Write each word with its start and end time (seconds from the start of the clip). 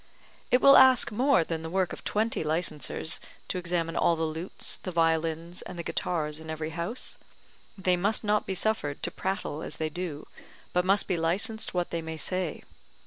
It 0.49 0.61
will 0.61 0.77
ask 0.77 1.11
more 1.11 1.43
than 1.43 1.61
the 1.61 1.69
work 1.69 1.93
of 1.93 2.03
twenty 2.03 2.43
licensers 2.43 3.19
to 3.49 3.59
examine 3.59 3.95
all 3.95 4.15
the 4.15 4.23
lutes, 4.23 4.77
the 4.77 4.89
violins, 4.91 5.61
and 5.61 5.77
the 5.77 5.83
guitars 5.83 6.39
in 6.39 6.49
every 6.49 6.71
house; 6.71 7.19
they 7.77 7.95
must 7.95 8.23
not 8.23 8.47
be 8.47 8.55
suffered 8.55 9.03
to 9.03 9.11
prattle 9.11 9.61
as 9.61 9.77
they 9.77 9.89
do, 9.89 10.25
but 10.73 10.85
must 10.85 11.07
be 11.07 11.17
licensed 11.17 11.75
what 11.75 11.91
they 11.91 12.01
may 12.01 12.17
say. 12.17 12.63